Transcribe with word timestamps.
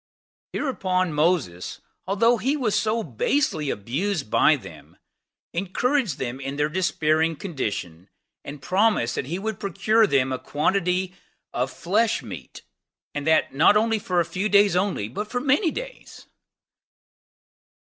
Hereupon 0.53 1.13
Moses, 1.13 1.79
although 2.07 2.37
he 2.37 2.57
was 2.57 2.73
so 2.73 3.03
basely 3.03 3.69
abused 3.69 4.31
by 4.31 4.55
them 4.55 4.97
encouraged 5.53 6.17
them 6.17 6.39
in 6.39 6.55
their 6.55 6.69
despairing 6.69 7.35
conditioned 7.35 8.07
and 8.43 8.63
promised 8.63 9.13
that 9.13 9.27
he 9.27 9.37
would 9.37 9.59
procure 9.59 10.07
them 10.07 10.31
a 10.31 10.39
quantity 10.39 11.13
of 11.53 11.69
flesh 11.71 12.23
meat, 12.23 12.63
and 13.13 13.27
that 13.27 13.53
not 13.53 13.75
for 14.01 14.19
a 14.19 14.25
few 14.25 14.49
days 14.49 14.75
only, 14.75 15.07
but 15.07 15.29
for 15.29 15.39
many 15.39 15.69
days. 15.69 16.25